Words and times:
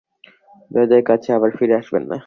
দরজার 0.71 1.03
কাছ 1.09 1.19
থেকে 1.21 1.35
আবার 1.37 1.51
ফিরে 1.57 1.75
আসবেন 1.81 2.03
না। 2.11 2.17